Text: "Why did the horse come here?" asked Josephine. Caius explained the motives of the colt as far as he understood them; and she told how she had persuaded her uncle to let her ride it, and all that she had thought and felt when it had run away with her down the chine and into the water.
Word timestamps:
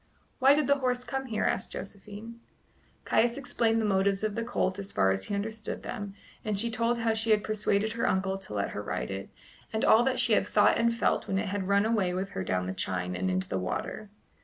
"Why 0.39 0.55
did 0.55 0.65
the 0.65 0.79
horse 0.79 1.03
come 1.03 1.27
here?" 1.27 1.43
asked 1.43 1.73
Josephine. 1.73 2.39
Caius 3.05 3.37
explained 3.37 3.79
the 3.79 3.85
motives 3.85 4.23
of 4.23 4.33
the 4.33 4.43
colt 4.43 4.79
as 4.79 4.91
far 4.91 5.11
as 5.11 5.25
he 5.25 5.35
understood 5.35 5.83
them; 5.83 6.15
and 6.43 6.57
she 6.57 6.71
told 6.71 6.97
how 6.97 7.13
she 7.13 7.29
had 7.29 7.43
persuaded 7.43 7.93
her 7.93 8.07
uncle 8.09 8.39
to 8.39 8.53
let 8.55 8.71
her 8.71 8.81
ride 8.81 9.11
it, 9.11 9.29
and 9.71 9.85
all 9.85 10.01
that 10.05 10.17
she 10.17 10.33
had 10.33 10.47
thought 10.47 10.79
and 10.79 10.95
felt 10.95 11.27
when 11.27 11.37
it 11.37 11.49
had 11.49 11.67
run 11.67 11.85
away 11.85 12.15
with 12.15 12.31
her 12.31 12.43
down 12.43 12.65
the 12.65 12.73
chine 12.73 13.15
and 13.15 13.29
into 13.29 13.47
the 13.47 13.59
water. 13.59 14.09